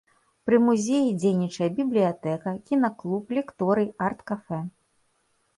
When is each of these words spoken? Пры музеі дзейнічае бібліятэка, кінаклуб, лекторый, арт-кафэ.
Пры 0.49 0.57
музеі 0.67 1.09
дзейнічае 1.23 1.67
бібліятэка, 1.77 2.53
кінаклуб, 2.71 3.23
лекторый, 3.39 3.87
арт-кафэ. 4.07 4.59